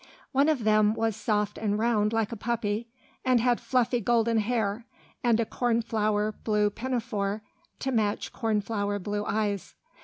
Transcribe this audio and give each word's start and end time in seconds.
One 0.31 0.49
of 0.49 0.63
them 0.63 0.95
was 0.95 1.15
soft 1.15 1.59
and 1.59 1.77
round 1.77 2.11
like 2.11 2.31
a 2.31 2.35
puppy, 2.35 2.87
and 3.23 3.39
had 3.39 3.61
fluffy 3.61 3.99
golden 4.01 4.39
hair 4.39 4.87
and 5.23 5.39
a 5.39 5.45
cornflower 5.45 6.31
blue 6.43 6.71
pinafore 6.71 7.43
to 7.81 7.91
match 7.91 8.33
cornflower 8.33 8.97
blue 8.97 9.25
eyes. 9.25 9.75